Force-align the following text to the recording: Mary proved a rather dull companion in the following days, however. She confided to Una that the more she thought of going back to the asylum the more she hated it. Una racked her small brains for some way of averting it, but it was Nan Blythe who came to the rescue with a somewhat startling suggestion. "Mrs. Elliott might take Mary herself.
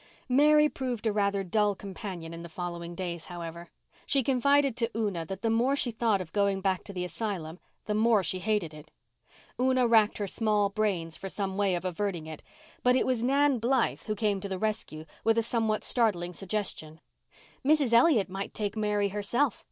Mary 0.29 0.67
proved 0.67 1.05
a 1.05 1.13
rather 1.13 1.43
dull 1.43 1.75
companion 1.75 2.33
in 2.33 2.41
the 2.41 2.49
following 2.49 2.95
days, 2.95 3.25
however. 3.25 3.69
She 4.07 4.23
confided 4.23 4.75
to 4.77 4.89
Una 4.97 5.27
that 5.27 5.43
the 5.43 5.49
more 5.51 5.75
she 5.75 5.91
thought 5.91 6.19
of 6.21 6.33
going 6.33 6.59
back 6.59 6.83
to 6.85 6.91
the 6.91 7.05
asylum 7.05 7.59
the 7.85 7.93
more 7.93 8.23
she 8.23 8.39
hated 8.39 8.73
it. 8.73 8.89
Una 9.59 9.85
racked 9.87 10.17
her 10.17 10.25
small 10.25 10.69
brains 10.69 11.17
for 11.17 11.29
some 11.29 11.55
way 11.55 11.75
of 11.75 11.85
averting 11.85 12.25
it, 12.25 12.41
but 12.81 12.95
it 12.95 13.05
was 13.05 13.21
Nan 13.21 13.59
Blythe 13.59 14.01
who 14.07 14.15
came 14.15 14.41
to 14.41 14.49
the 14.49 14.57
rescue 14.57 15.05
with 15.23 15.37
a 15.37 15.43
somewhat 15.43 15.83
startling 15.83 16.33
suggestion. 16.33 16.99
"Mrs. 17.63 17.93
Elliott 17.93 18.27
might 18.27 18.55
take 18.55 18.75
Mary 18.75 19.09
herself. 19.09 19.59